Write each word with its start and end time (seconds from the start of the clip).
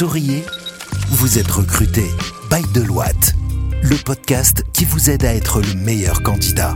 Souriez, 0.00 0.44
vous 1.10 1.38
êtes 1.38 1.50
recruté 1.50 2.04
by 2.50 2.62
Deloitte, 2.72 3.34
le 3.82 4.02
podcast 4.02 4.64
qui 4.72 4.86
vous 4.86 5.10
aide 5.10 5.26
à 5.26 5.34
être 5.34 5.60
le 5.60 5.74
meilleur 5.74 6.22
candidat. 6.22 6.74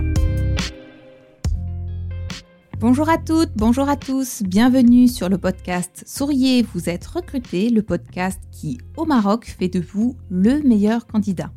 Bonjour 2.81 3.09
à 3.09 3.17
toutes, 3.17 3.49
bonjour 3.57 3.89
à 3.89 3.97
tous, 3.97 4.43
bienvenue 4.43 5.09
sur 5.09 5.31
le 5.31 5.39
podcast 5.39 6.05
Souriez, 6.07 6.67
vous 6.75 6.91
êtes 6.91 7.07
recruté, 7.07 7.71
le 7.71 7.81
podcast 7.81 8.43
qui 8.53 8.77
au 8.99 9.07
Maroc 9.07 9.47
fait 9.59 9.69
de 9.69 9.81
vous 9.81 10.19
le 10.29 10.61
meilleur 10.61 11.07
candidat. 11.07 11.51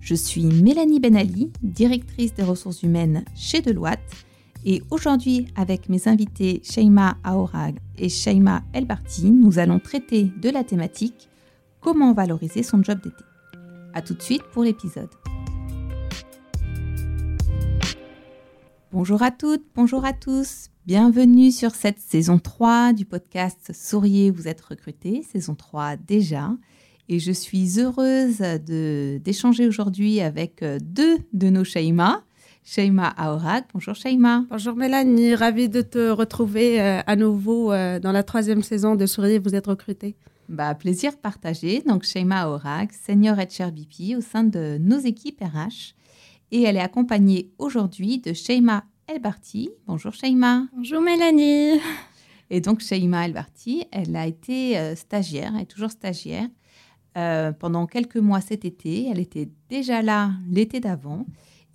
Je 0.00 0.14
suis 0.14 0.44
Mélanie 0.44 1.00
Benali, 1.00 1.50
directrice 1.62 2.34
des 2.34 2.42
ressources 2.42 2.82
humaines 2.82 3.24
chez 3.34 3.62
Deloitte 3.62 4.26
et 4.68 4.82
aujourd'hui, 4.90 5.46
avec 5.54 5.88
mes 5.88 6.08
invités 6.08 6.60
Sheima 6.64 7.18
Aorag 7.22 7.78
et 7.96 8.08
Sheima 8.08 8.64
Elbarti, 8.72 9.30
nous 9.30 9.60
allons 9.60 9.78
traiter 9.78 10.24
de 10.42 10.50
la 10.50 10.64
thématique 10.64 11.28
Comment 11.80 12.12
valoriser 12.12 12.64
son 12.64 12.82
job 12.82 13.00
d'été. 13.00 13.22
A 13.94 14.02
tout 14.02 14.14
de 14.14 14.22
suite 14.22 14.42
pour 14.52 14.64
l'épisode. 14.64 15.08
Bonjour 18.90 19.22
à 19.22 19.30
toutes, 19.30 19.64
bonjour 19.76 20.04
à 20.04 20.12
tous. 20.12 20.70
Bienvenue 20.84 21.52
sur 21.52 21.72
cette 21.72 22.00
saison 22.00 22.40
3 22.40 22.92
du 22.92 23.04
podcast 23.04 23.70
Souriez, 23.72 24.32
vous 24.32 24.48
êtes 24.48 24.62
recruté, 24.62 25.22
saison 25.22 25.54
3 25.54 25.94
déjà. 25.96 26.50
Et 27.08 27.20
je 27.20 27.30
suis 27.30 27.78
heureuse 27.78 28.38
d'échanger 28.38 29.68
aujourd'hui 29.68 30.20
avec 30.20 30.64
deux 30.80 31.18
de 31.32 31.50
nos 31.50 31.62
Sheima. 32.66 33.14
Shaima 33.14 33.14
Aorak. 33.16 33.68
Bonjour 33.72 33.94
Shaima. 33.94 34.44
Bonjour 34.50 34.74
Mélanie, 34.74 35.36
ravie 35.36 35.68
de 35.68 35.82
te 35.82 36.10
retrouver 36.10 36.80
euh, 36.80 37.00
à 37.06 37.14
nouveau 37.14 37.72
euh, 37.72 38.00
dans 38.00 38.10
la 38.10 38.24
troisième 38.24 38.64
saison 38.64 38.96
de 38.96 39.06
Souriez, 39.06 39.38
vous 39.38 39.54
êtes 39.54 39.68
recrutée. 39.68 40.16
Bah, 40.48 40.74
plaisir 40.74 41.16
partagé. 41.16 41.82
Donc 41.86 42.02
Shaima 42.02 42.40
Aorak, 42.42 42.92
senior 42.92 43.36
HR 43.36 43.70
BP 43.70 44.16
au 44.18 44.20
sein 44.20 44.42
de 44.42 44.78
nos 44.80 44.98
équipes 44.98 45.40
RH. 45.40 45.94
Et 46.50 46.62
elle 46.62 46.76
est 46.76 46.80
accompagnée 46.80 47.52
aujourd'hui 47.58 48.18
de 48.18 48.32
Shaima 48.32 48.82
Elbarti. 49.06 49.70
Bonjour 49.86 50.12
Shaima. 50.12 50.66
Bonjour 50.74 51.00
Mélanie. 51.00 51.80
Et 52.50 52.60
donc 52.60 52.80
Shaima 52.80 53.26
Elbarti, 53.26 53.84
elle 53.92 54.16
a 54.16 54.26
été 54.26 54.76
euh, 54.76 54.96
stagiaire, 54.96 55.52
elle 55.54 55.62
est 55.62 55.66
toujours 55.66 55.92
stagiaire 55.92 56.48
pendant 57.60 57.86
quelques 57.86 58.18
mois 58.18 58.42
cet 58.42 58.66
été. 58.66 59.08
Elle 59.10 59.20
était 59.20 59.48
déjà 59.70 60.02
là 60.02 60.32
l'été 60.50 60.80
d'avant. 60.80 61.24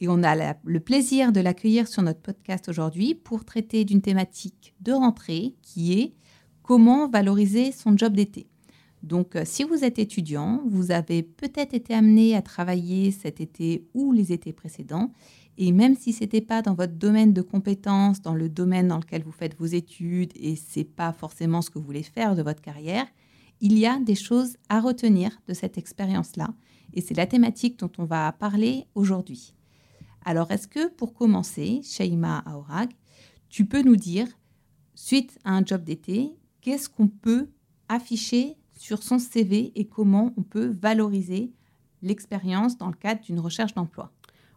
Et 0.01 0.07
on 0.07 0.23
a 0.23 0.55
le 0.65 0.79
plaisir 0.79 1.31
de 1.31 1.39
l'accueillir 1.39 1.87
sur 1.87 2.01
notre 2.01 2.21
podcast 2.21 2.67
aujourd'hui 2.67 3.13
pour 3.13 3.45
traiter 3.45 3.85
d'une 3.85 4.01
thématique 4.01 4.73
de 4.81 4.93
rentrée 4.93 5.53
qui 5.61 5.93
est 5.93 6.15
comment 6.63 7.07
valoriser 7.07 7.71
son 7.71 7.95
job 7.95 8.13
d'été. 8.13 8.47
Donc, 9.03 9.35
euh, 9.35 9.43
si 9.45 9.63
vous 9.63 9.83
êtes 9.83 9.99
étudiant, 9.99 10.61
vous 10.65 10.91
avez 10.91 11.21
peut-être 11.21 11.75
été 11.75 11.93
amené 11.93 12.35
à 12.35 12.41
travailler 12.41 13.11
cet 13.11 13.41
été 13.41 13.87
ou 13.93 14.11
les 14.11 14.31
étés 14.31 14.53
précédents. 14.53 15.11
Et 15.57 15.71
même 15.71 15.95
si 15.95 16.13
ce 16.13 16.21
n'était 16.21 16.41
pas 16.41 16.63
dans 16.63 16.73
votre 16.73 16.93
domaine 16.93 17.33
de 17.33 17.41
compétences, 17.43 18.21
dans 18.21 18.35
le 18.35 18.49
domaine 18.49 18.87
dans 18.87 18.97
lequel 18.97 19.23
vous 19.23 19.31
faites 19.31 19.57
vos 19.57 19.65
études 19.65 20.31
et 20.35 20.55
ce 20.55 20.79
n'est 20.79 20.85
pas 20.85 21.13
forcément 21.13 21.61
ce 21.61 21.69
que 21.69 21.77
vous 21.77 21.85
voulez 21.85 22.03
faire 22.03 22.35
de 22.35 22.41
votre 22.41 22.61
carrière, 22.61 23.05
il 23.59 23.77
y 23.77 23.85
a 23.85 23.99
des 23.99 24.15
choses 24.15 24.57
à 24.69 24.79
retenir 24.79 25.31
de 25.47 25.53
cette 25.53 25.77
expérience-là. 25.77 26.49
Et 26.93 27.01
c'est 27.01 27.17
la 27.17 27.27
thématique 27.27 27.77
dont 27.77 27.91
on 27.99 28.05
va 28.05 28.31
parler 28.31 28.85
aujourd'hui. 28.95 29.53
Alors, 30.23 30.51
est-ce 30.51 30.67
que 30.67 30.89
pour 30.89 31.13
commencer, 31.13 31.81
Shaima 31.83 32.43
Aurag, 32.53 32.89
tu 33.49 33.65
peux 33.65 33.81
nous 33.81 33.95
dire, 33.95 34.27
suite 34.95 35.39
à 35.43 35.51
un 35.51 35.65
job 35.65 35.83
d'été, 35.83 36.31
qu'est-ce 36.61 36.89
qu'on 36.89 37.07
peut 37.07 37.49
afficher 37.89 38.55
sur 38.77 39.03
son 39.03 39.19
CV 39.19 39.71
et 39.75 39.85
comment 39.85 40.33
on 40.37 40.43
peut 40.43 40.75
valoriser 40.81 41.51
l'expérience 42.01 42.77
dans 42.77 42.87
le 42.87 42.95
cadre 42.95 43.21
d'une 43.21 43.39
recherche 43.39 43.73
d'emploi? 43.73 44.11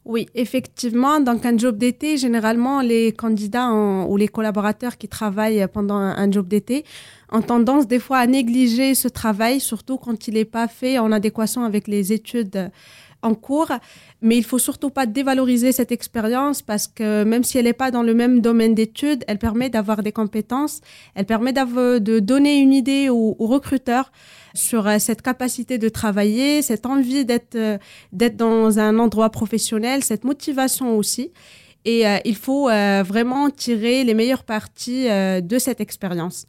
Oui, 0.05 0.27
effectivement, 0.35 1.19
dans 1.19 1.39
un 1.43 1.57
job 1.57 1.79
d'été, 1.79 2.19
généralement, 2.19 2.83
les 2.83 3.13
candidats 3.13 3.73
ou 3.73 4.19
les 4.19 4.29
collaborateurs 4.29 4.99
qui 4.99 5.09
travaillent 5.09 5.67
pendant 5.73 5.97
un, 5.97 6.31
job 6.31 6.47
d'été 6.47 6.85
ont 7.33 7.41
tendance 7.41 7.87
des 7.87 7.99
fois 7.99 8.19
à 8.19 8.27
négliger 8.27 8.95
ce 8.95 9.09
travail, 9.09 9.61
surtout 9.61 9.97
quand 9.97 10.29
il 10.29 10.35
n'est 10.35 10.45
pas 10.45 10.69
fait 10.69 10.99
en 10.99 11.11
adéquation 11.11 11.65
avec 11.65 11.89
les 11.89 12.13
études 12.13 12.71
en 13.25 13.35
cours, 13.35 13.73
mais 14.23 14.37
il 14.37 14.45
faut 14.45 14.59
surtout 14.59 14.91
pas 14.91 15.07
dévaloriser 15.07 15.73
cette 15.73 15.93
expérience 15.93 16.63
parce 16.63 16.87
que 16.87 17.25
même 17.25 17.43
si 17.43 17.59
elle 17.59 17.65
n'est 17.65 17.73
pas 17.73 17.91
dans 17.91 18.03
le 18.03 18.15
même 18.15 18.41
domaine 18.41 18.75
d'études, 18.75 19.25
elle 19.27 19.39
permet 19.39 19.71
d'avoir 19.71 20.03
des 20.03 20.13
compétences, 20.13 20.81
elle 21.15 21.27
permet 21.27 21.53
de 21.53 22.19
donner 22.21 22.59
une 22.59 22.73
idée 22.73 23.09
aux, 23.09 23.35
recruteurs 23.41 24.13
sur 24.55 24.87
euh, 24.87 24.99
cette 24.99 25.23
capacité 25.23 25.79
de 25.79 25.89
travailler, 25.89 26.63
cette 26.63 26.87
envie 26.87 27.25
d'être 27.25 27.57
euh, 27.57 27.79
d'être 28.13 28.37
dans 28.37 28.79
un 28.79 28.99
endroit 28.99 29.31
professionnel, 29.31 30.05
cette 30.05 30.25
motivation 30.25 30.97
aussi. 30.97 31.33
Et 31.85 32.07
euh, 32.07 32.19
il 32.25 32.37
faut 32.37 32.69
vraiment 32.69 33.51
tirer 33.51 34.05
les 34.05 34.15
meilleures 34.15 34.45
parties 34.45 35.07
de 35.07 35.59
cette 35.59 35.83
expérience. 35.83 36.47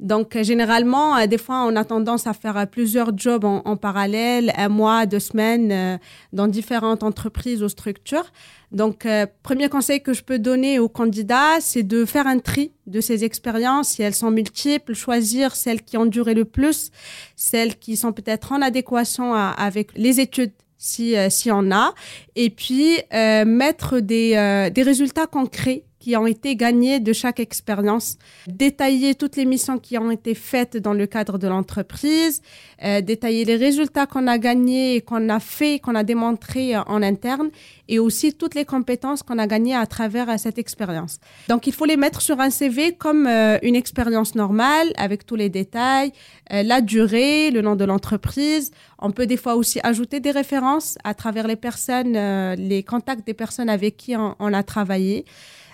Donc, 0.00 0.34
euh, 0.34 0.42
généralement, 0.42 1.16
euh, 1.16 1.26
des 1.26 1.38
fois, 1.38 1.64
on 1.66 1.76
a 1.76 1.84
tendance 1.84 2.26
à 2.26 2.32
faire 2.32 2.56
euh, 2.56 2.66
plusieurs 2.66 3.16
jobs 3.16 3.44
en, 3.44 3.76
parallèle, 3.76 4.52
un 4.56 4.68
mois, 4.68 5.06
deux 5.06 5.20
semaines, 5.20 5.98
dans 6.32 6.48
différentes 6.48 7.02
entreprises 7.02 7.62
ou 7.62 7.68
structures. 7.68 8.32
Donc, 8.72 9.06
premier 9.42 9.68
conseil 9.68 10.02
que 10.02 10.12
je 10.12 10.22
peux 10.22 10.38
donner 10.38 10.78
aux 10.78 10.88
candidats, 10.88 11.60
c'est 11.60 11.82
de 11.82 12.04
faire 12.04 12.26
un 12.26 12.38
tri 12.38 12.72
de 12.86 13.00
ces 13.00 13.24
expériences, 13.24 13.90
si 13.90 14.02
elles 14.02 14.14
sont 14.14 14.30
multiples, 14.30 14.94
choisir 14.94 15.54
celles 15.54 15.82
qui 15.82 15.96
ont 15.96 16.06
duré 16.06 16.34
le 16.34 16.44
plus, 16.44 16.90
celles 17.36 17.76
qui 17.76 17.96
sont 17.96 18.12
peut-être 18.12 18.52
en 18.52 18.62
adéquation 18.62 19.34
avec 19.34 19.90
les 19.96 20.20
études 20.20 20.52
si, 20.76 21.14
si 21.30 21.50
on 21.52 21.70
a, 21.70 21.94
et 22.34 22.50
puis 22.50 22.98
mettre 23.12 24.00
des, 24.00 24.70
des 24.72 24.82
résultats 24.82 25.26
concrets 25.26 25.84
qui 26.04 26.14
ont 26.16 26.26
été 26.26 26.54
gagnés 26.54 27.00
de 27.00 27.14
chaque 27.14 27.40
expérience, 27.40 28.18
détailler 28.46 29.14
toutes 29.14 29.36
les 29.36 29.46
missions 29.46 29.78
qui 29.78 29.96
ont 29.96 30.10
été 30.10 30.34
faites 30.34 30.76
dans 30.76 30.92
le 30.92 31.06
cadre 31.06 31.38
de 31.38 31.48
l'entreprise, 31.48 32.42
euh, 32.82 33.00
détailler 33.00 33.46
les 33.46 33.56
résultats 33.56 34.04
qu'on 34.04 34.26
a 34.26 34.36
gagnés, 34.36 35.00
qu'on 35.00 35.30
a 35.30 35.40
fait, 35.40 35.78
qu'on 35.78 35.94
a 35.94 36.04
démontrés 36.04 36.76
en 36.76 37.02
interne, 37.02 37.48
et 37.88 37.98
aussi 37.98 38.34
toutes 38.34 38.54
les 38.54 38.66
compétences 38.66 39.22
qu'on 39.22 39.38
a 39.38 39.46
gagnées 39.46 39.74
à 39.74 39.86
travers 39.86 40.28
euh, 40.28 40.34
cette 40.36 40.58
expérience. 40.58 41.20
Donc, 41.48 41.66
il 41.66 41.72
faut 41.72 41.86
les 41.86 41.96
mettre 41.96 42.20
sur 42.20 42.38
un 42.38 42.50
CV 42.50 42.92
comme 42.92 43.26
euh, 43.26 43.56
une 43.62 43.74
expérience 43.74 44.34
normale, 44.34 44.92
avec 44.98 45.24
tous 45.24 45.36
les 45.36 45.48
détails, 45.48 46.12
la 46.50 46.82
durée, 46.82 47.50
le 47.50 47.62
nom 47.62 47.74
de 47.74 47.86
l'entreprise. 47.86 48.70
On 48.98 49.10
peut 49.10 49.26
des 49.26 49.38
fois 49.38 49.54
aussi 49.54 49.80
ajouter 49.82 50.20
des 50.20 50.30
références 50.30 50.98
à 51.02 51.14
travers 51.14 51.46
les 51.46 51.56
personnes, 51.56 52.12
les 52.56 52.82
contacts 52.82 53.26
des 53.26 53.32
personnes 53.32 53.70
avec 53.70 53.96
qui 53.96 54.14
on 54.16 54.52
a 54.52 54.62
travaillé. 54.62 55.24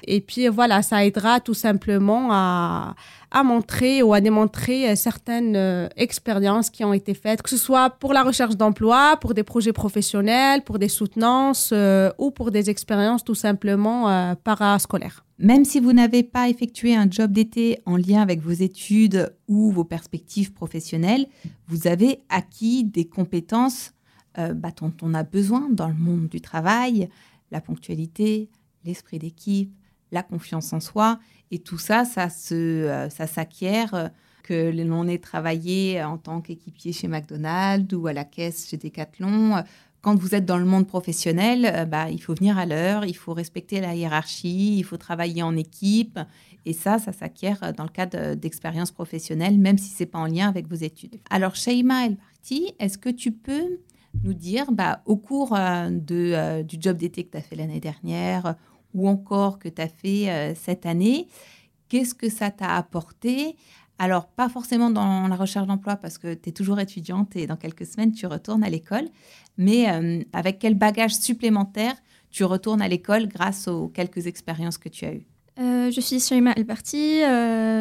Et 0.05 0.21
puis 0.21 0.49
voilà, 0.49 0.83
ça 0.83 1.05
aidera 1.05 1.41
tout 1.41 1.55
simplement 1.55 2.29
à, 2.33 2.95
à 3.31 3.43
montrer 3.45 4.03
ou 4.03 4.13
à 4.13 4.21
démontrer 4.21 4.91
euh, 4.91 4.97
certaines 4.97 5.55
euh, 5.57 5.89
expériences 5.97 6.71
qui 6.71 6.85
ont 6.85 6.93
été 6.93 7.15
faites, 7.15 7.43
que 7.43 7.51
ce 7.51 7.57
soit 7.57 7.91
pour 7.91 8.13
la 8.13 8.23
recherche 8.23 8.57
d'emploi, 8.57 9.17
pour 9.21 9.35
des 9.35 9.45
projets 9.45 9.73
professionnels, 9.73 10.63
pour 10.65 10.79
des 10.79 10.89
soutenances 10.89 11.71
euh, 11.73 12.11
ou 12.19 12.31
pour 12.31 12.51
des 12.51 12.71
expériences 12.71 13.25
tout 13.25 13.35
simplement 13.35 14.35
parascolaires. 14.45 15.25
Même 15.39 15.65
si 15.65 15.81
vous 15.81 15.93
n'avez 15.93 16.23
pas 16.23 16.49
effectué 16.49 16.95
un 16.95 17.09
job 17.09 17.33
d'été 17.33 17.81
en 17.87 17.97
lien 17.97 18.21
avec 18.21 18.41
vos 18.41 18.51
études 18.51 19.33
ou 19.49 19.71
vos 19.71 19.85
perspectives 19.85 20.53
professionnelles, 20.53 21.27
vous 21.69 21.87
avez 21.87 22.21
acquis 22.29 22.85
des 22.85 23.05
compétences 23.07 23.93
bah, 24.37 24.71
dont 24.81 24.93
on 25.03 25.15
a 25.15 25.23
besoin 25.23 25.69
dans 25.71 25.89
le 25.89 25.95
monde 25.95 26.29
du 26.29 26.41
travail, 26.41 27.09
la 27.51 27.61
ponctualité, 27.61 28.49
l'esprit 28.85 29.19
d'équipe, 29.19 29.73
la 30.13 30.23
confiance 30.23 30.73
en 30.73 30.81
soi. 30.81 31.19
Et 31.51 31.59
tout 31.59 31.79
ça, 31.79 32.05
ça 32.05 32.29
se, 32.29 32.55
euh, 32.55 33.09
ça 33.11 33.27
s'acquiert 33.27 33.95
euh, 33.95 34.09
que 34.43 34.71
l'on 34.71 35.09
ait 35.09 35.19
travaillé 35.19 36.03
en 36.03 36.17
tant 36.17 36.41
qu'équipier 36.41 36.93
chez 36.93 37.09
McDonald's 37.09 37.93
ou 37.95 38.07
à 38.07 38.13
la 38.13 38.25
caisse 38.25 38.69
chez 38.69 38.77
Decathlon. 38.77 39.63
Quand 40.01 40.15
vous 40.15 40.35
êtes 40.35 40.47
dans 40.47 40.57
le 40.57 40.65
monde 40.65 40.87
professionnel, 40.87 41.67
euh, 41.67 41.85
bah, 41.85 42.09
il 42.11 42.23
faut 42.23 42.35
venir 42.35 42.57
à 42.57 42.67
l'heure, 42.67 43.05
il 43.05 43.17
faut 43.17 43.35
respecter 43.35 43.81
la 43.81 43.95
hiérarchie, 43.95 44.79
il 44.79 44.85
faut 44.85 44.97
travailler 44.97 45.43
en 45.43 45.57
équipe. 45.57 46.19
Et 46.67 46.73
ça, 46.73 46.99
ça 46.99 47.13
s'acquiert 47.13 47.73
dans 47.77 47.85
le 47.85 47.91
cadre 47.91 48.35
d'expériences 48.35 48.91
professionnelles, 48.91 49.59
même 49.59 49.79
si 49.79 49.91
ce 49.91 50.03
n'est 50.03 50.07
pas 50.07 50.19
en 50.19 50.27
lien 50.27 50.49
avec 50.49 50.69
vos 50.69 50.77
études. 50.77 51.17
Alors, 51.31 51.57
Shaima 51.57 52.07
El-Barti, 52.07 52.75
est-ce 52.79 52.99
que 52.99 53.09
tu 53.09 53.33
peux 53.33 53.79
nous 54.25 54.35
dire, 54.35 54.71
bah, 54.71 55.03
au 55.07 55.17
cours 55.17 55.53
de, 55.55 56.63
du 56.63 56.77
job 56.79 56.99
d'été 56.99 57.25
que 57.25 57.31
tu 57.31 57.39
as 57.39 57.41
fait 57.41 57.57
l'année 57.57 57.81
dernière, 57.81 58.57
ou 58.95 59.09
encore 59.09 59.59
que 59.59 59.69
tu 59.69 59.81
as 59.81 59.89
fait 59.89 60.29
euh, 60.29 60.55
cette 60.55 60.87
année. 60.87 61.29
Qu'est-ce 61.89 62.15
que 62.15 62.29
ça 62.29 62.51
t'a 62.51 62.77
apporté? 62.77 63.57
Alors, 63.99 64.29
pas 64.29 64.49
forcément 64.49 64.91
dans 64.91 65.29
la 65.29 65.37
recherche 65.37 65.67
d'emploi 65.67 65.97
parce 65.97 66.19
que 66.19 66.35
tu 66.35 66.49
es 66.49 66.53
toujours 66.53 66.81
étudiante 66.81 67.37
et 67.37 67.47
dans 67.47 67.57
quelques 67.57 67.87
semaines, 67.87 68.13
tu 68.13 68.27
retournes 68.27 68.65
à 68.65 68.71
l'école, 68.71 69.09
mais 69.59 69.91
euh, 69.91 70.23
avec 70.33 70.59
quel 70.59 70.75
bagage 70.75 71.15
supplémentaire 71.15 71.95
tu 72.31 72.45
retournes 72.45 72.81
à 72.81 72.89
l'école 72.89 73.29
grâce 73.29 73.69
aux 73.69 73.89
quelques 73.89 74.27
expériences 74.27 74.79
que 74.79 74.89
tu 74.89 75.05
as 75.05 75.15
eues? 75.15 75.27
Je 75.59 76.01
suis 76.01 76.21
Shaima 76.21 76.53
Alberti, 76.53 77.21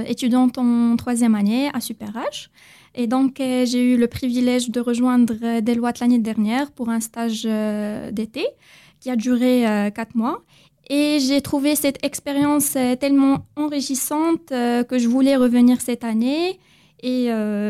étudiante 0.06 0.58
en 0.58 0.98
troisième 0.98 1.34
année 1.34 1.70
à 1.74 1.80
Super 1.80 2.12
H. 2.12 2.50
Et 2.94 3.08
donc, 3.08 3.36
j'ai 3.38 3.94
eu 3.94 3.96
le 3.96 4.08
privilège 4.08 4.70
de 4.70 4.82
rejoindre 4.82 5.62
Deloitte 5.62 6.00
l'année 6.02 6.20
dernière 6.20 6.72
pour 6.72 6.90
un 6.90 7.00
stage 7.00 7.44
d'été 8.12 8.46
qui 9.00 9.10
a 9.10 9.16
duré 9.16 9.92
quatre 9.96 10.16
mois. 10.16 10.44
Et 10.90 11.20
j'ai 11.20 11.42
trouvé 11.42 11.76
cette 11.76 12.04
expérience 12.04 12.76
tellement 13.00 13.46
enrichissante 13.56 14.48
que 14.50 14.98
je 14.98 15.08
voulais 15.08 15.36
revenir 15.36 15.82
cette 15.82 16.04
année. 16.04 16.60
Et 17.04 17.30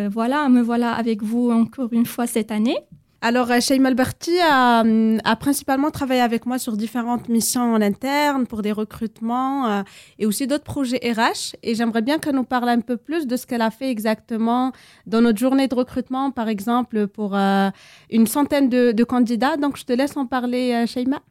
voilà, 0.10 0.48
me 0.48 0.62
voilà 0.62 0.94
avec 0.94 1.22
vous 1.22 1.52
encore 1.52 1.92
une 1.92 2.06
fois 2.06 2.28
cette 2.28 2.52
année. 2.52 2.78
Alors, 3.22 3.52
euh, 3.52 3.60
Shaim 3.60 3.84
Alberti 3.84 4.32
a, 4.40 4.82
a, 5.26 5.36
principalement 5.36 5.92
travaillé 5.92 6.22
avec 6.22 6.46
moi 6.46 6.58
sur 6.58 6.78
différentes 6.78 7.28
missions 7.28 7.74
en 7.74 7.82
interne 7.82 8.48
pour 8.48 8.62
des 8.62 8.72
recrutements 8.72 9.68
euh, 9.68 9.84
et 10.20 10.26
aussi 10.26 10.48
d'autres 10.48 10.64
projets 10.64 11.00
RH. 11.04 11.58
Et 11.62 11.76
j'aimerais 11.76 12.02
bien 12.02 12.18
qu'elle 12.20 12.36
nous 12.36 12.46
parle 12.46 12.70
un 12.70 12.80
peu 12.80 12.96
plus 12.96 13.28
de 13.28 13.36
ce 13.36 13.46
qu'elle 13.46 13.62
a 13.62 13.72
fait 13.72 13.92
exactement 13.92 14.72
dans 15.06 15.20
notre 15.20 15.38
journée 15.38 15.68
de 15.68 15.76
recrutement, 15.76 16.32
par 16.32 16.48
exemple, 16.48 17.08
pour 17.08 17.36
euh, 17.36 17.70
une 18.10 18.26
centaine 18.26 18.70
de, 18.70 18.94
de, 18.94 19.04
candidats. 19.04 19.58
Donc, 19.58 19.76
je 19.76 19.84
te 19.84 19.92
laisse 19.92 20.16
en 20.16 20.26
parler, 20.26 20.86
Shaima. 20.88 21.22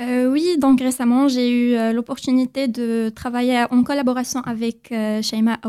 Euh, 0.00 0.28
oui, 0.28 0.56
donc 0.58 0.80
récemment, 0.80 1.28
j'ai 1.28 1.50
eu 1.50 1.76
euh, 1.76 1.92
l'opportunité 1.92 2.66
de 2.66 3.12
travailler 3.14 3.64
en 3.70 3.84
collaboration 3.84 4.40
avec 4.40 4.90
euh, 4.90 5.22
Shaima 5.22 5.60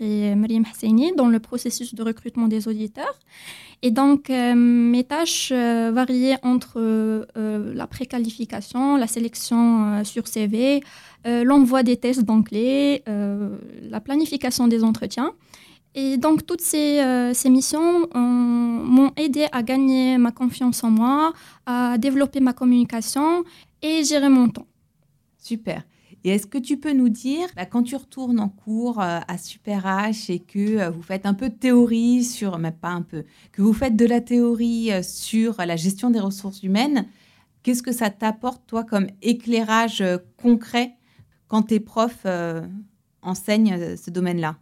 et 0.00 0.34
Mariam 0.36 0.64
Hasseini 0.70 1.12
dans 1.16 1.26
le 1.26 1.40
processus 1.40 1.94
de 1.94 2.02
recrutement 2.02 2.46
des 2.46 2.68
auditeurs. 2.68 3.18
Et 3.82 3.90
donc, 3.90 4.30
mes 4.30 5.04
tâches 5.04 5.52
variaient 5.52 6.38
entre 6.42 7.26
la 7.36 7.86
préqualification, 7.86 8.96
la 8.96 9.06
sélection 9.06 10.02
sur 10.04 10.26
CV, 10.26 10.82
l'envoi 11.26 11.82
des 11.82 11.98
tests 11.98 12.22
d'anglais, 12.22 13.02
la 13.06 14.00
planification 14.00 14.68
des 14.68 14.84
entretiens. 14.84 15.34
Et 15.94 16.16
donc, 16.16 16.44
toutes 16.44 16.60
ces, 16.60 17.00
euh, 17.00 17.32
missions 17.46 18.08
m'ont 18.14 19.12
aidé 19.16 19.46
à 19.52 19.62
gagner 19.62 20.18
ma 20.18 20.32
confiance 20.32 20.82
en 20.82 20.90
moi, 20.90 21.32
à 21.66 21.98
développer 21.98 22.40
ma 22.40 22.52
communication 22.52 23.44
et 23.80 24.02
gérer 24.02 24.28
mon 24.28 24.48
temps. 24.48 24.66
Super. 25.38 25.84
Et 26.24 26.30
est-ce 26.30 26.46
que 26.46 26.58
tu 26.58 26.78
peux 26.78 26.92
nous 26.92 27.10
dire, 27.10 27.46
bah, 27.54 27.66
quand 27.66 27.82
tu 27.82 27.94
retournes 27.94 28.40
en 28.40 28.48
cours 28.48 29.00
euh, 29.00 29.20
à 29.28 29.38
Super 29.38 29.84
H 29.84 30.32
et 30.32 30.40
que 30.40 30.78
euh, 30.78 30.90
vous 30.90 31.02
faites 31.02 31.26
un 31.26 31.34
peu 31.34 31.48
de 31.48 31.54
théorie 31.54 32.24
sur, 32.24 32.58
mais 32.58 32.72
pas 32.72 32.88
un 32.88 33.02
peu, 33.02 33.24
que 33.52 33.62
vous 33.62 33.74
faites 33.74 33.94
de 33.94 34.06
la 34.06 34.20
théorie 34.20 34.90
sur 35.04 35.58
la 35.58 35.76
gestion 35.76 36.10
des 36.10 36.20
ressources 36.20 36.62
humaines, 36.64 37.06
qu'est-ce 37.62 37.82
que 37.84 37.92
ça 37.92 38.10
t'apporte, 38.10 38.66
toi, 38.66 38.82
comme 38.82 39.06
éclairage 39.22 40.02
concret 40.42 40.96
quand 41.46 41.62
tes 41.62 41.78
profs 41.78 42.26
enseignent 43.22 43.96
ce 43.96 44.10
domaine-là? 44.10 44.56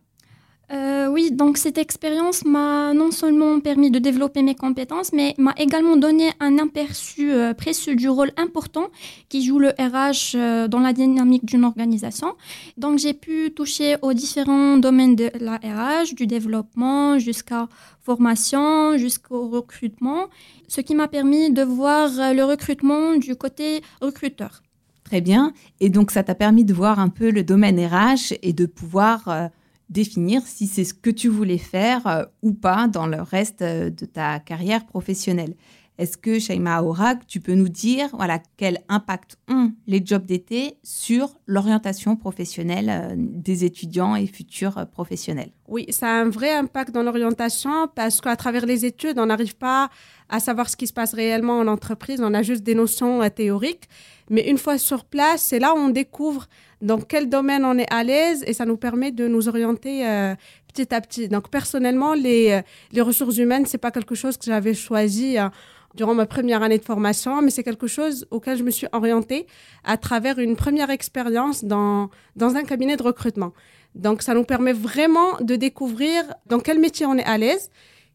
Euh, 0.73 1.07
oui, 1.07 1.31
donc 1.31 1.59
cette 1.59 1.77
expérience 1.77 2.47
m'a 2.47 2.95
non 2.95 3.11
seulement 3.11 3.61
permis 3.61 3.91
de 3.91 3.99
développer 3.99 4.43
mes 4.43 4.55
compétences, 4.55 5.13
mais 5.13 5.35
m'a 5.37 5.53
également 5.59 5.97
donné 5.97 6.31
un 6.41 6.57
aperçu 6.57 7.31
euh, 7.31 7.53
précieux 7.53 7.95
du 7.95 8.09
rôle 8.09 8.33
important 8.39 8.87
qui 9.29 9.45
joue 9.45 9.59
le 9.59 9.69
RH 9.79 10.35
euh, 10.35 10.69
dans 10.69 10.81
la 10.81 10.95
dynamique 10.95 11.45
d'une 11.45 11.67
organisation. 11.67 12.37
Donc 12.79 12.99
j'ai 12.99 13.13
pu 13.13 13.53
toucher 13.55 13.97
aux 14.01 14.15
différents 14.15 14.79
domaines 14.79 15.15
de 15.15 15.31
la 15.41 15.57
RH, 15.57 16.15
du 16.15 16.27
développement 16.27 17.19
jusqu'à 17.19 17.69
formation, 18.01 18.97
jusqu'au 18.97 19.49
recrutement, 19.49 20.29
ce 20.69 20.81
qui 20.81 20.95
m'a 20.95 21.07
permis 21.07 21.51
de 21.51 21.63
voir 21.63 22.09
le 22.33 22.45
recrutement 22.45 23.17
du 23.17 23.37
côté 23.37 23.83
recruteur. 24.01 24.63
Très 25.05 25.21
bien. 25.21 25.53
Et 25.81 25.91
donc 25.91 26.11
ça 26.11 26.23
t'a 26.23 26.35
permis 26.35 26.65
de 26.65 26.73
voir 26.73 26.99
un 26.99 27.11
peu 27.11 27.31
le 27.31 27.45
domaine 27.45 27.79
RH 27.79 28.33
et 28.41 28.55
de 28.55 28.65
pouvoir 28.65 29.51
définir 29.93 30.43
si 30.47 30.67
c'est 30.67 30.85
ce 30.85 30.95
que 30.95 31.11
tu 31.11 31.29
voulais 31.29 31.59
faire 31.59 32.07
euh, 32.07 32.25
ou 32.43 32.53
pas 32.55 32.89
dans 32.89 33.07
le 33.07 33.21
reste 33.21 33.63
euh, 33.63 33.91
de 33.91 34.07
ta 34.07 34.41
carrière 34.41 34.87
professionnelle. 34.87 35.55
Est-ce 35.99 36.17
que, 36.17 36.39
Shaima 36.39 36.77
Aourak, 36.77 37.27
tu 37.27 37.41
peux 37.41 37.55
nous 37.55 37.69
dire 37.69 38.09
voilà, 38.15 38.41
quel 38.57 38.79
impact 38.89 39.39
ont 39.49 39.73
les 39.87 40.03
jobs 40.05 40.25
d'été 40.25 40.79
sur 40.83 41.35
l'orientation 41.47 42.17
professionnelle 42.17 42.89
euh, 42.91 43.15
des 43.17 43.65
étudiants 43.65 44.17
et 44.17 44.27
futurs 44.27 44.87
professionnels? 44.91 45.53
Oui, 45.69 45.87
ça 45.91 46.09
a 46.09 46.23
un 46.23 46.31
vrai 46.31 46.53
impact 46.53 46.93
dans 46.93 47.03
l'orientation 47.03 47.89
parce 47.95 48.21
qu'à 48.21 48.37
travers 48.37 48.67
les 48.67 48.85
études, 48.85 49.19
on 49.19 49.27
n'arrive 49.27 49.57
pas 49.57 49.91
à 50.29 50.41
savoir 50.41 50.71
ce 50.71 50.77
qui 50.77 50.87
se 50.87 50.93
passe 50.95 51.13
réellement 51.13 51.59
en 51.59 51.67
entreprise, 51.67 52.21
on 52.23 52.33
a 52.33 52.43
juste 52.43 52.63
des 52.63 52.75
notions 52.75 53.29
théoriques. 53.29 53.89
Mais 54.31 54.49
une 54.49 54.57
fois 54.57 54.79
sur 54.79 55.05
place, 55.05 55.43
c'est 55.43 55.59
là 55.59 55.75
où 55.75 55.77
on 55.77 55.91
découvre 55.91 56.49
dans 56.81 57.01
quel 57.01 57.29
domaine 57.29 57.65
on 57.65 57.79
est 57.79 57.93
à 57.93 58.03
l'aise 58.03 58.43
et 58.47 58.53
ça 58.53 58.65
nous 58.65 58.77
permet 58.77 59.13
de 59.13 59.29
nous 59.29 59.49
orienter 59.49 60.07
euh, 60.07 60.35
petit 60.73 60.95
à 60.95 61.01
petit. 61.01 61.29
Donc 61.29 61.49
personnellement, 61.49 62.15
les, 62.15 62.63
euh, 62.97 63.03
ressources 63.05 63.37
humaines, 63.39 63.67
c'est 63.67 63.79
pas 63.79 63.91
quelque 63.91 64.15
chose 64.15 64.37
que 64.37 64.45
j'avais 64.47 64.75
choisi 64.75 65.39
euh, 65.39 65.49
durant 65.95 66.15
ma 66.15 66.27
première 66.27 66.63
année 66.63 66.79
de 66.79 66.85
formation, 66.85 67.43
mais 67.43 67.51
c'est 67.51 67.63
quelque 67.63 67.87
chose 67.87 68.27
auquel 68.31 68.59
je 68.59 68.63
me 68.63 68.71
suis 68.71 68.87
orientée 68.93 69.47
à 69.85 69.97
travers 69.97 70.39
une 70.39 70.57
première 70.57 70.91
expérience 70.91 71.65
dans, 71.65 72.11
dans 72.37 72.57
un 72.57 72.63
cabinet 72.63 72.97
de 72.97 73.03
recrutement. 73.03 73.53
Donc 73.95 74.23
ça 74.23 74.35
nous 74.35 74.45
permet 74.45 74.73
vraiment 74.73 75.37
de 75.41 75.57
découvrir 75.57 76.23
dans 76.47 76.61
quel 76.61 76.79
métier 76.79 77.07
on 77.07 77.17
est 77.17 77.25
à 77.25 77.37
l'aise, 77.37 77.71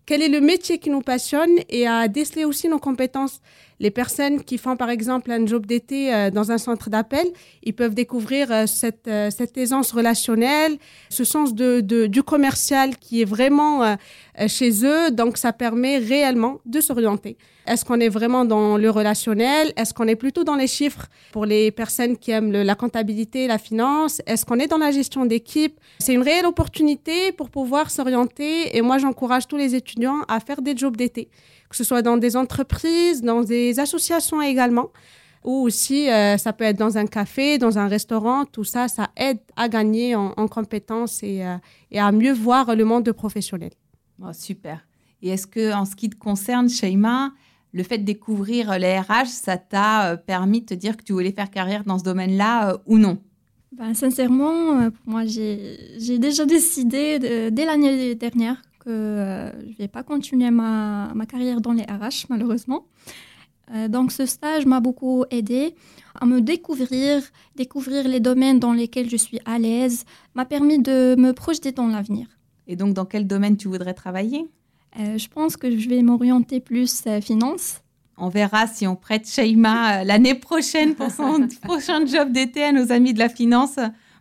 quel 0.06 0.22
est 0.22 0.30
le 0.30 0.40
métier 0.42 0.80
qui 0.80 0.90
nous 0.90 1.02
passionne 1.02 1.52
et 1.70 1.86
à 1.86 2.08
déceler 2.08 2.46
aussi 2.46 2.70
nos 2.70 2.80
compétences 2.80 3.42
les 3.80 3.92
personnes 3.92 4.44
qui 4.44 4.58
font 4.58 4.76
par 4.76 4.90
exemple 4.90 5.32
un 5.32 5.46
job 5.46 5.66
d'été 5.66 6.14
euh, 6.14 6.32
dans 6.32 6.52
un 6.52 6.58
centre 6.58 6.90
d'appel, 6.90 7.28
ils 7.64 7.74
peuvent 7.74 7.94
découvrir 7.94 8.52
euh, 8.52 8.66
cette, 8.66 9.08
euh, 9.08 9.30
cette, 9.30 9.58
aisance 9.58 9.92
relationnelle, 9.92 10.78
ce 11.10 11.24
sens 11.24 11.54
de, 11.54 11.82
de, 11.82 12.08
du 12.08 12.24
commercial 12.24 12.98
qui 12.98 13.22
est 13.22 13.26
vraiment 13.26 13.98
chez 14.48 14.86
eux. 14.86 15.12
Donc 15.12 15.38
ça 15.38 15.54
permet 15.54 15.98
réellement 15.98 16.60
de 16.66 16.80
s'orienter. 16.80 17.38
Est-ce 17.68 17.86
qu'on 17.86 18.00
est 18.00 18.10
vraiment 18.10 18.46
dans 18.46 18.78
le 18.78 18.90
relationnel? 18.90 19.74
Est-ce 19.76 19.94
qu'on 19.94 20.08
est 20.08 20.16
plutôt 20.16 20.44
dans 20.44 20.56
les 20.56 20.68
chiffres 20.68 21.08
pour 21.32 21.46
les 21.46 21.72
personnes 21.72 22.18
qui 22.18 22.32
aiment 22.32 22.52
la 22.52 22.76
comptabilité, 22.76 23.48
la 23.48 23.58
finance? 23.58 24.22
Est-ce 24.26 24.46
qu'on 24.46 24.60
est 24.60 24.68
dans 24.68 24.78
la 24.78 24.92
gestion 24.92 25.26
d'équipe? 25.26 25.80
C'est 26.00 26.14
une 26.14 26.22
réelle 26.22 26.46
opportunité 26.46 27.32
pour 27.34 27.50
pouvoir 27.50 27.92
s'orienter 27.92 28.76
et 28.76 28.82
moi 28.82 28.98
j'encourage 28.98 29.48
tous 29.48 29.58
les 29.58 29.76
étudiants 29.76 30.22
à 30.28 30.40
faire 30.40 30.62
des 30.62 30.76
jobs 30.76 30.96
d'été 30.96 31.30
que 31.70 31.76
ce 31.76 31.84
soit 31.84 32.02
dans 32.02 32.18
des 32.18 32.36
entreprises, 32.36 33.22
dans 33.22 33.42
des 33.42 33.80
associations 33.80 34.42
également, 34.42 34.90
ou 35.44 35.64
aussi 35.64 36.10
euh, 36.10 36.38
ça 36.38 36.54
peut 36.54 36.64
être 36.64 36.78
dans 36.78 36.98
un 36.98 37.06
café, 37.06 37.58
dans 37.58 37.78
un 37.78 37.88
restaurant, 37.88 38.46
tout 38.46 38.64
ça, 38.64 38.88
ça 38.88 39.10
aide 39.16 39.40
à 39.56 39.70
gagner 39.70 40.16
en, 40.16 40.48
compétences 40.48 41.24
et, 41.24 41.44
euh, 41.44 41.58
et, 41.92 42.00
à 42.00 42.12
mieux 42.12 42.34
voir 42.34 42.76
le 42.76 42.86
monde 42.86 43.12
professionnel. 43.12 43.72
Oh, 44.22 44.34
super. 44.34 44.86
Et 45.22 45.30
est-ce 45.30 45.48
que 45.48 45.74
en 45.74 45.86
ce 45.86 45.96
qui 45.96 46.10
te 46.10 46.18
concerne, 46.18 46.70
Sheima, 46.70 47.32
le 47.74 47.84
fait 47.84 47.98
de 47.98 48.04
découvrir 48.04 48.78
les 48.80 49.00
RH, 49.00 49.28
ça 49.28 49.58
t'a 49.58 50.12
euh, 50.12 50.18
permis 50.18 50.62
de 50.62 50.68
te 50.68 50.74
dire 50.74 50.98
que 50.98 51.04
tu 51.04 51.14
voulais 51.14 51.32
faire 51.32 51.50
carrière 51.50 51.84
dans 51.84 52.00
ce 52.00 52.04
domaine-là 52.04 52.78
ou 52.86 52.98
non? 52.98 53.20
Ben, 53.72 53.94
Sincèrement, 53.94 54.90
moi, 55.06 55.26
j'ai 55.26 56.18
déjà 56.18 56.46
décidé 56.46 57.20
dès 57.52 57.66
l'année 57.66 58.16
dernière 58.16 58.62
euh, 58.88 59.52
je 59.64 59.68
ne 59.68 59.76
vais 59.76 59.88
pas 59.88 60.04
continuer 60.04 60.50
ma, 60.50 61.12
ma, 61.14 61.26
carrière 61.26 61.60
dans 61.62 61.74
les 61.74 61.84
RH, 61.84 62.28
malheureusement. 62.30 62.86
Euh, 63.76 63.90
donc 63.90 64.14
ce 64.14 64.26
stage 64.26 64.66
m'a 64.66 64.80
beaucoup 64.80 65.26
aidé 65.30 65.76
à 66.16 66.26
me 66.26 66.40
découvrir, 66.40 67.22
découvrir 67.56 68.08
les 68.08 68.22
domaines 68.22 68.60
dans 68.60 68.72
lesquels 68.72 69.10
je 69.10 69.18
suis 69.18 69.40
à 69.46 69.60
l'aise, 69.60 70.06
m'a 70.36 70.46
permis 70.46 70.80
de 70.80 71.16
me 71.18 71.32
projeter 71.34 71.74
dans 71.74 71.88
l'avenir. 71.88 72.28
Et 72.68 72.78
donc 72.78 72.94
dans 72.94 73.06
quel 73.06 73.28
domaine 73.28 73.58
tu 73.58 73.68
voudrais 73.68 73.94
travailler? 73.94 74.48
Euh, 75.00 75.18
Je 75.18 75.28
pense 75.28 75.58
que 75.58 75.78
je 75.78 75.90
vais 75.90 76.02
m'orienter 76.02 76.60
plus 76.60 77.04
finance. 77.22 77.82
On 78.18 78.30
verra 78.30 78.66
si 78.68 78.88
on 78.88 78.96
prête 78.96 79.28
Sheima 79.30 80.04
l'année 80.04 80.36
prochaine 80.36 80.96
pour 80.96 81.12
son 81.12 81.48
prochain 81.64 82.06
job 82.06 82.32
d'été 82.32 82.64
à 82.64 82.72
nos 82.72 82.92
amis 82.92 83.14
de 83.14 83.20
la 83.20 83.30
finance, 83.30 83.76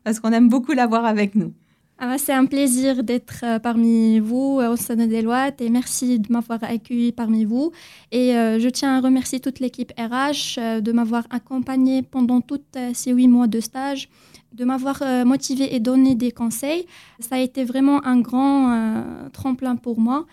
parce 0.04 0.20
qu'on 0.20 0.32
aime 0.32 0.48
beaucoup 0.48 0.72
l'avoir 0.72 1.06
avec 1.06 1.34
nous. 1.34 1.52
Ah, 1.98 2.18
c'est 2.18 2.34
un 2.34 2.44
plaisir 2.44 3.02
d'être 3.02 3.40
euh, 3.42 3.58
parmi 3.58 4.18
vous 4.18 4.58
euh, 4.60 4.70
au 4.70 4.76
sein 4.76 4.96
de 4.96 5.06
Deloitte 5.06 5.62
et 5.62 5.70
merci 5.70 6.18
de 6.18 6.30
m'avoir 6.30 6.62
accueilli 6.62 7.10
parmi 7.10 7.46
vous. 7.46 7.72
Et 8.12 8.36
euh, 8.36 8.60
je 8.60 8.68
tiens 8.68 8.98
à 8.98 9.00
remercier 9.00 9.40
toute 9.40 9.60
l'équipe 9.60 9.94
RH 9.98 10.82
de 10.82 10.92
m'avoir 10.92 11.24
accompagné 11.30 12.02
pendant 12.02 12.42
tous 12.42 12.60
ces 12.92 13.12
huit 13.12 13.28
mois 13.28 13.46
de 13.46 13.60
stage, 13.60 14.10
de 14.52 14.66
m'avoir 14.66 15.02
motivé 15.24 15.74
et 15.74 15.80
donné 15.80 16.14
des 16.14 16.32
conseils. 16.32 16.84
Ça 17.18 17.36
a 17.36 17.38
été 17.38 17.64
vraiment 17.64 18.04
un 18.04 18.20
grand 18.20 19.30
tremplin 19.32 19.76
pour 19.76 19.98
moi 19.98 20.26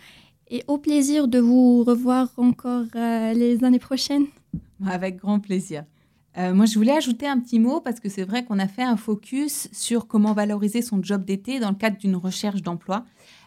et 0.53 0.63
au 0.67 0.77
plaisir 0.77 1.27
de 1.27 1.39
vous 1.39 1.83
revoir 1.83 2.29
encore 2.37 2.85
les 2.93 3.63
années 3.63 3.79
prochaines. 3.79 4.27
Avec 4.85 5.17
grand 5.17 5.39
plaisir. 5.39 5.83
Euh, 6.37 6.53
moi, 6.53 6.65
je 6.65 6.75
voulais 6.75 6.95
ajouter 6.95 7.27
un 7.27 7.39
petit 7.39 7.59
mot 7.59 7.81
parce 7.81 7.99
que 7.99 8.07
c'est 8.07 8.23
vrai 8.23 8.45
qu'on 8.45 8.59
a 8.59 8.67
fait 8.67 8.83
un 8.83 8.97
focus 8.97 9.67
sur 9.71 10.07
comment 10.07 10.33
valoriser 10.33 10.81
son 10.81 11.01
job 11.01 11.25
d'été 11.25 11.59
dans 11.59 11.69
le 11.69 11.75
cadre 11.75 11.97
d'une 11.97 12.15
recherche 12.15 12.61
d'emploi. 12.61 13.03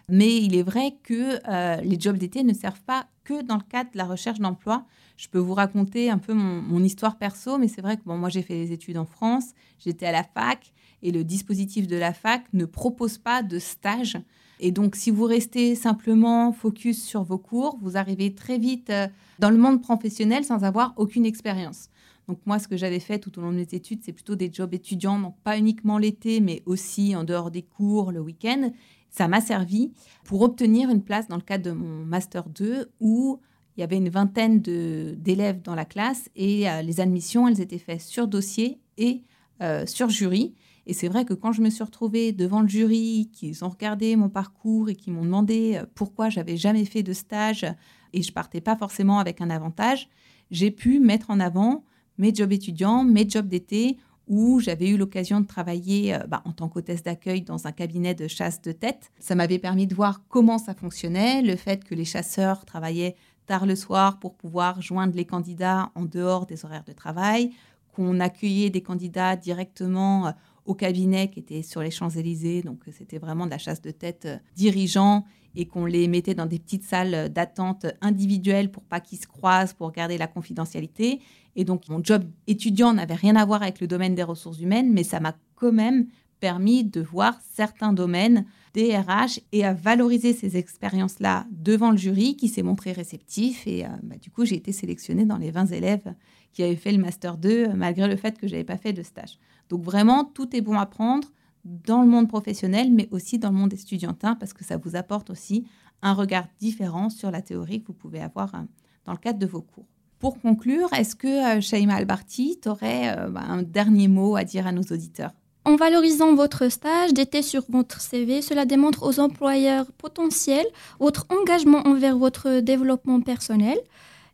Mais 0.08 0.36
il 0.36 0.56
est 0.56 0.64
vrai 0.64 0.96
que 1.04 1.38
euh, 1.48 1.80
les 1.82 1.98
jobs 1.98 2.16
d'été 2.16 2.42
ne 2.42 2.52
servent 2.52 2.82
pas 2.82 3.06
que 3.24 3.42
dans 3.42 3.56
le 3.56 3.64
cadre 3.68 3.90
de 3.92 3.98
la 3.98 4.04
recherche 4.04 4.40
d'emploi. 4.40 4.84
Je 5.16 5.28
peux 5.28 5.38
vous 5.38 5.54
raconter 5.54 6.10
un 6.10 6.18
peu 6.18 6.32
mon, 6.32 6.82
histoire 6.82 7.18
perso, 7.18 7.56
mais 7.56 7.68
c'est 7.68 7.82
vrai 7.82 7.96
que 7.96 8.02
moi 8.04 8.28
j'ai 8.28 8.42
fait 8.42 8.54
des 8.54 8.72
études 8.72 8.98
en 8.98 9.06
France, 9.06 9.46
j'étais 9.78 10.06
à 10.06 10.12
la 10.12 10.22
fac, 10.22 10.72
et 11.02 11.10
le 11.10 11.24
dispositif 11.24 11.86
de 11.86 11.96
la 11.96 12.12
fac 12.12 12.44
ne 12.52 12.66
propose 12.66 13.16
pas 13.18 13.42
de 13.42 13.58
stage. 13.58 14.18
Et 14.60 14.70
donc, 14.70 14.96
si 14.96 15.10
vous 15.10 15.24
restez 15.24 15.74
simplement 15.74 16.52
focus 16.52 17.02
sur 17.02 17.22
vos 17.22 17.38
cours, 17.38 17.78
vous 17.82 17.96
arrivez 17.96 18.34
très 18.34 18.58
vite 18.58 18.90
euh, 18.90 19.06
dans 19.38 19.50
le 19.50 19.58
monde 19.58 19.82
professionnel 19.82 20.44
sans 20.44 20.64
avoir 20.64 20.94
aucune 20.96 21.26
expérience. 21.26 21.90
Donc 22.28 22.38
moi, 22.46 22.58
ce 22.58 22.66
que 22.66 22.76
j'avais 22.76 22.98
fait 22.98 23.18
tout 23.18 23.38
au 23.38 23.42
long 23.42 23.52
de 23.52 23.56
mes 23.56 23.68
études, 23.72 24.00
c'est 24.02 24.12
plutôt 24.12 24.34
des 24.34 24.50
jobs 24.52 24.72
étudiants, 24.74 25.18
donc 25.18 25.36
pas 25.44 25.58
uniquement 25.58 25.98
l'été, 25.98 26.40
mais 26.40 26.62
aussi 26.66 27.14
en 27.14 27.22
dehors 27.22 27.50
des 27.50 27.62
cours, 27.62 28.10
le 28.10 28.20
week-end. 28.20 28.72
Ça 29.10 29.28
m'a 29.28 29.40
servi 29.40 29.92
pour 30.24 30.42
obtenir 30.42 30.90
une 30.90 31.02
place 31.02 31.28
dans 31.28 31.36
le 31.36 31.42
cadre 31.42 31.64
de 31.64 31.70
mon 31.70 32.04
Master 32.04 32.48
2 32.48 32.90
où 33.00 33.40
il 33.76 33.80
y 33.80 33.84
avait 33.84 33.96
une 33.96 34.08
vingtaine 34.08 34.60
d'élèves 34.60 35.62
dans 35.62 35.74
la 35.74 35.84
classe 35.84 36.28
et 36.34 36.68
euh, 36.68 36.82
les 36.82 37.00
admissions, 37.00 37.46
elles 37.46 37.60
étaient 37.60 37.78
faites 37.78 38.00
sur 38.00 38.26
dossier 38.26 38.80
et 38.96 39.22
euh, 39.62 39.86
sur 39.86 40.08
jury. 40.08 40.54
Et 40.86 40.94
c'est 40.94 41.08
vrai 41.08 41.24
que 41.24 41.34
quand 41.34 41.52
je 41.52 41.62
me 41.62 41.70
suis 41.70 41.82
retrouvée 41.82 42.32
devant 42.32 42.62
le 42.62 42.68
jury, 42.68 43.28
qu'ils 43.32 43.64
ont 43.64 43.68
regardé 43.68 44.14
mon 44.16 44.28
parcours 44.28 44.88
et 44.88 44.94
qui 44.94 45.10
m'ont 45.10 45.24
demandé 45.24 45.76
euh, 45.76 45.86
pourquoi 45.94 46.28
j'avais 46.28 46.56
jamais 46.56 46.84
fait 46.84 47.02
de 47.02 47.12
stage 47.12 47.66
et 48.12 48.22
je 48.22 48.32
partais 48.32 48.60
pas 48.60 48.76
forcément 48.76 49.18
avec 49.18 49.40
un 49.40 49.50
avantage, 49.50 50.08
j'ai 50.50 50.70
pu 50.70 51.00
mettre 51.00 51.30
en 51.30 51.40
avant 51.40 51.84
mes 52.18 52.34
jobs 52.34 52.52
étudiants, 52.52 53.04
mes 53.04 53.28
jobs 53.28 53.48
d'été, 53.48 53.98
où 54.28 54.58
j'avais 54.60 54.88
eu 54.88 54.96
l'occasion 54.96 55.40
de 55.40 55.46
travailler 55.46 56.14
euh, 56.14 56.18
bah, 56.28 56.42
en 56.44 56.52
tant 56.52 56.68
qu'hôtesse 56.68 57.02
d'accueil 57.02 57.42
dans 57.42 57.66
un 57.66 57.72
cabinet 57.72 58.14
de 58.14 58.28
chasse 58.28 58.62
de 58.62 58.72
tête. 58.72 59.12
Ça 59.18 59.34
m'avait 59.34 59.58
permis 59.58 59.86
de 59.86 59.94
voir 59.94 60.22
comment 60.28 60.58
ça 60.58 60.74
fonctionnait, 60.74 61.42
le 61.42 61.56
fait 61.56 61.84
que 61.84 61.94
les 61.94 62.04
chasseurs 62.04 62.64
travaillaient 62.64 63.16
tard 63.46 63.66
le 63.66 63.76
soir 63.76 64.18
pour 64.18 64.34
pouvoir 64.34 64.82
joindre 64.82 65.14
les 65.14 65.24
candidats 65.24 65.90
en 65.94 66.04
dehors 66.04 66.46
des 66.46 66.64
horaires 66.64 66.84
de 66.84 66.92
travail, 66.92 67.52
qu'on 67.94 68.18
accueillait 68.20 68.70
des 68.70 68.82
candidats 68.82 69.36
directement 69.36 70.26
euh, 70.26 70.30
au 70.66 70.74
cabinet 70.74 71.30
qui 71.30 71.40
était 71.40 71.62
sur 71.62 71.80
les 71.80 71.90
Champs-Élysées, 71.90 72.62
donc 72.62 72.80
euh, 72.86 72.92
c'était 72.96 73.18
vraiment 73.18 73.46
de 73.46 73.50
la 73.50 73.58
chasse 73.58 73.80
de 73.80 73.90
tête 73.90 74.28
dirigeant 74.54 75.24
et 75.54 75.66
qu'on 75.66 75.86
les 75.86 76.06
mettait 76.06 76.34
dans 76.34 76.46
des 76.46 76.58
petites 76.58 76.84
salles 76.84 77.32
d'attente 77.32 77.86
individuelles 78.02 78.70
pour 78.70 78.82
pas 78.82 79.00
qu'ils 79.00 79.18
se 79.18 79.26
croisent, 79.26 79.72
pour 79.72 79.90
garder 79.90 80.18
la 80.18 80.26
confidentialité. 80.26 81.20
Et 81.54 81.64
donc, 81.64 81.88
mon 81.88 82.04
job 82.04 82.24
étudiant 82.46 82.92
n'avait 82.92 83.14
rien 83.14 83.36
à 83.36 83.44
voir 83.46 83.62
avec 83.62 83.80
le 83.80 83.86
domaine 83.86 84.14
des 84.14 84.22
ressources 84.22 84.60
humaines, 84.60 84.92
mais 84.92 85.02
ça 85.02 85.18
m'a 85.18 85.34
quand 85.54 85.72
même 85.72 86.06
permis 86.40 86.84
de 86.84 87.00
voir 87.00 87.38
certains 87.54 87.94
domaines 87.94 88.44
des 88.76 88.94
RH 88.94 89.40
et 89.52 89.64
à 89.64 89.72
valoriser 89.72 90.34
ces 90.34 90.58
expériences-là 90.58 91.46
devant 91.50 91.90
le 91.90 91.96
jury 91.96 92.36
qui 92.36 92.48
s'est 92.48 92.62
montré 92.62 92.92
réceptif. 92.92 93.66
Et 93.66 93.86
euh, 93.86 93.88
bah, 94.02 94.16
du 94.20 94.30
coup, 94.30 94.44
j'ai 94.44 94.56
été 94.56 94.70
sélectionnée 94.70 95.24
dans 95.24 95.38
les 95.38 95.50
20 95.50 95.72
élèves 95.72 96.14
qui 96.52 96.62
avaient 96.62 96.76
fait 96.76 96.92
le 96.92 96.98
Master 96.98 97.38
2, 97.38 97.68
malgré 97.68 98.06
le 98.06 98.16
fait 98.16 98.38
que 98.38 98.46
je 98.46 98.52
n'avais 98.52 98.64
pas 98.64 98.76
fait 98.76 98.92
de 98.92 99.02
stage. 99.02 99.38
Donc 99.70 99.82
vraiment, 99.82 100.24
tout 100.24 100.54
est 100.54 100.60
bon 100.60 100.78
à 100.78 100.84
prendre 100.84 101.26
dans 101.64 102.02
le 102.02 102.08
monde 102.08 102.28
professionnel, 102.28 102.92
mais 102.92 103.08
aussi 103.12 103.38
dans 103.38 103.48
le 103.48 103.56
monde 103.56 103.72
estudiantin, 103.72 104.34
parce 104.34 104.52
que 104.52 104.62
ça 104.62 104.76
vous 104.76 104.94
apporte 104.94 105.30
aussi 105.30 105.66
un 106.02 106.12
regard 106.12 106.46
différent 106.60 107.08
sur 107.08 107.30
la 107.30 107.40
théorie 107.40 107.80
que 107.80 107.86
vous 107.86 107.94
pouvez 107.94 108.20
avoir 108.20 108.54
euh, 108.54 108.58
dans 109.06 109.12
le 109.12 109.18
cadre 109.18 109.38
de 109.38 109.46
vos 109.46 109.62
cours. 109.62 109.88
Pour 110.18 110.38
conclure, 110.38 110.92
est-ce 110.92 111.16
que 111.16 111.56
euh, 111.56 111.62
Shaima 111.62 111.94
Albarti, 111.94 112.58
tu 112.62 112.68
aurais 112.68 113.16
euh, 113.16 113.30
bah, 113.30 113.40
un 113.48 113.62
dernier 113.62 114.08
mot 114.08 114.36
à 114.36 114.44
dire 114.44 114.66
à 114.66 114.72
nos 114.72 114.82
auditeurs? 114.82 115.32
En 115.66 115.76
valorisant 115.76 116.34
votre 116.34 116.70
stage 116.70 117.12
d'été 117.12 117.42
sur 117.42 117.64
votre 117.68 118.00
CV, 118.00 118.40
cela 118.40 118.64
démontre 118.64 119.02
aux 119.02 119.20
employeurs 119.20 119.86
potentiels 119.98 120.66
votre 121.00 121.26
engagement 121.28 121.86
envers 121.86 122.16
votre 122.16 122.60
développement 122.60 123.20
personnel, 123.20 123.76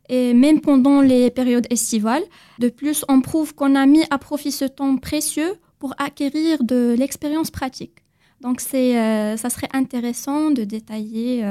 et 0.09 0.33
même 0.33 0.61
pendant 0.61 1.01
les 1.01 1.31
périodes 1.31 1.67
estivales. 1.69 2.23
De 2.59 2.69
plus, 2.69 3.03
on 3.09 3.19
prouve 3.21 3.55
qu'on 3.55 3.75
a 3.75 3.85
mis 3.85 4.03
à 4.11 4.19
profit 4.19 4.51
ce 4.51 4.65
temps 4.65 4.95
précieux 4.97 5.55
pour 5.79 5.95
acquérir 5.97 6.63
de 6.63 6.95
l'expérience 6.97 7.49
pratique. 7.49 7.97
Donc, 8.41 8.61
euh, 8.73 9.35
ça 9.35 9.49
serait 9.49 9.69
intéressant 9.73 10.51
de 10.51 10.63
détailler 10.63 11.43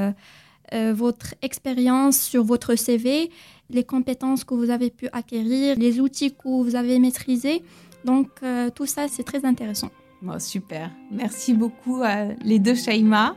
votre 0.95 1.35
expérience 1.43 2.19
sur 2.19 2.45
votre 2.45 2.77
CV 2.77 3.31
les 3.73 3.85
compétences 3.85 4.45
que 4.45 4.55
vous 4.55 4.71
avez 4.71 4.91
pu 4.91 5.09
acquérir, 5.13 5.77
les 5.79 6.01
outils 6.01 6.33
que 6.33 6.49
vous 6.49 6.77
avez 6.77 6.99
maîtrisés. 6.99 7.63
Donc 8.05 8.29
euh, 8.43 8.71
tout 8.71 8.87
ça, 8.87 9.09
c'est 9.09 9.25
très 9.25 9.45
intéressant. 9.45 9.91
super. 10.39 10.91
Merci 11.11 11.55
beaucoup 11.55 12.03
à 12.03 12.25
les 12.43 12.59
deux 12.59 12.75
Shaima. 12.75 13.37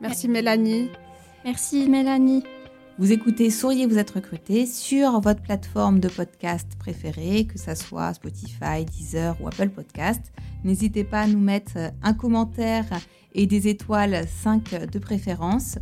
Merci 0.00 0.28
Mélanie. 0.28 0.90
Merci 1.44 1.88
Mélanie. 1.88 2.44
Vous 2.98 3.12
écoutez 3.12 3.50
Souriez, 3.50 3.86
vous 3.86 3.98
êtes 3.98 4.10
recruté 4.10 4.66
sur 4.66 5.20
votre 5.20 5.40
plateforme 5.40 6.00
de 6.00 6.08
podcast 6.08 6.66
préférée, 6.80 7.46
que 7.46 7.56
ce 7.56 7.76
soit 7.76 8.12
Spotify, 8.14 8.84
Deezer 8.84 9.36
ou 9.40 9.46
Apple 9.46 9.68
Podcast. 9.68 10.20
N'hésitez 10.64 11.04
pas 11.04 11.20
à 11.20 11.26
nous 11.28 11.38
mettre 11.38 11.78
un 12.02 12.12
commentaire 12.12 12.86
et 13.34 13.46
des 13.46 13.68
étoiles 13.68 14.26
5 14.42 14.90
de 14.90 14.98
préférence. 14.98 15.78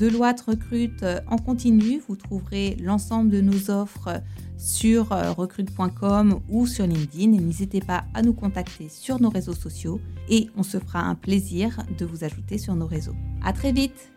Deloitte 0.00 0.40
recrute 0.40 1.02
euh, 1.02 1.20
en 1.26 1.36
continu. 1.36 2.02
Vous 2.08 2.16
trouverez 2.16 2.76
l'ensemble 2.80 3.28
de 3.28 3.42
nos 3.42 3.70
offres 3.70 4.22
sur 4.56 5.12
euh, 5.12 5.32
recrute.com 5.32 6.40
ou 6.48 6.66
sur 6.66 6.86
LinkedIn. 6.86 7.38
N'hésitez 7.38 7.80
pas 7.80 8.04
à 8.14 8.22
nous 8.22 8.32
contacter 8.32 8.88
sur 8.88 9.20
nos 9.20 9.28
réseaux 9.28 9.54
sociaux 9.54 10.00
et 10.30 10.48
on 10.56 10.62
se 10.62 10.78
fera 10.78 11.00
un 11.00 11.14
plaisir 11.14 11.82
de 11.98 12.06
vous 12.06 12.24
ajouter 12.24 12.56
sur 12.56 12.74
nos 12.74 12.86
réseaux. 12.86 13.14
À 13.44 13.52
très 13.52 13.72
vite. 13.72 14.10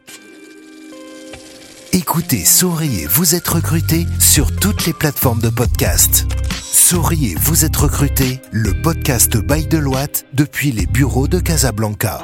Écoutez, 1.92 2.46
souriez, 2.46 3.06
vous 3.06 3.36
êtes 3.36 3.48
recruté 3.48 4.06
sur 4.20 4.56
toutes 4.56 4.86
les 4.86 4.94
plateformes 4.94 5.42
de 5.42 5.50
podcast. 5.50 6.26
Souriez, 6.62 7.36
vous 7.42 7.66
êtes 7.66 7.76
recruté, 7.76 8.42
le 8.52 8.72
podcast 8.82 9.38
by 9.38 9.68
Deloitte 9.68 10.26
depuis 10.34 10.72
les 10.72 10.86
bureaux 10.86 11.28
de 11.28 11.40
Casablanca. 11.40 12.22